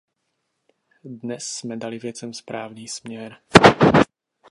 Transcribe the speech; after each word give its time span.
Dnes 1.03 1.47
jsme 1.47 1.77
dali 1.77 1.99
věcem 1.99 2.33
správný 2.33 2.87
směr. 2.87 3.37